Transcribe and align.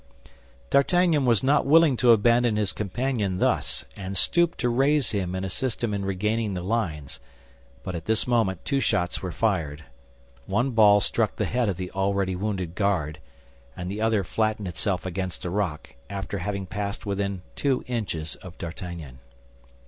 D'Artagnan 0.71 1.25
was 1.25 1.43
not 1.43 1.63
willing 1.67 1.95
to 1.97 2.09
abandon 2.09 2.55
his 2.55 2.73
companion 2.73 3.37
thus, 3.37 3.85
and 3.95 4.17
stooped 4.17 4.57
to 4.61 4.67
raise 4.69 5.11
him 5.11 5.35
and 5.35 5.45
assist 5.45 5.83
him 5.83 5.93
in 5.93 6.05
regaining 6.05 6.55
the 6.55 6.63
lines; 6.63 7.19
but 7.83 7.93
at 7.93 8.05
this 8.05 8.25
moment 8.25 8.65
two 8.65 8.79
shots 8.79 9.21
were 9.21 9.31
fired. 9.31 9.83
One 10.47 10.71
ball 10.71 11.01
struck 11.01 11.35
the 11.35 11.45
head 11.45 11.69
of 11.69 11.77
the 11.77 11.91
already 11.91 12.35
wounded 12.35 12.73
guard, 12.73 13.19
and 13.77 13.91
the 13.91 14.01
other 14.01 14.23
flattened 14.23 14.67
itself 14.67 15.05
against 15.05 15.45
a 15.45 15.51
rock, 15.51 15.93
after 16.09 16.39
having 16.39 16.65
passed 16.65 17.05
within 17.05 17.43
two 17.55 17.83
inches 17.85 18.33
of 18.37 18.57
D'Artagnan. 18.57 19.19